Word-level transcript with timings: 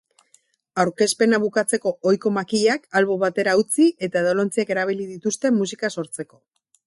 Aurkezpena 0.83 1.39
bukatzeko 1.43 1.91
ohiko 2.11 2.31
makilak 2.37 2.89
albo 3.01 3.19
batera 3.25 3.55
utzi 3.63 3.87
eta 4.07 4.23
edalontziak 4.25 4.71
erabili 4.77 5.05
dituzte 5.13 5.55
musika 5.61 5.93
sortzeko. 5.99 6.43